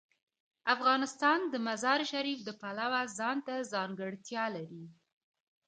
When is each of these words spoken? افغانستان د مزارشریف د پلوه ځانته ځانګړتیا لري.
افغانستان 0.75 1.39
د 1.51 1.53
مزارشریف 1.67 2.39
د 2.43 2.49
پلوه 2.61 3.01
ځانته 3.17 3.55
ځانګړتیا 3.73 4.45
لري. 4.55 4.85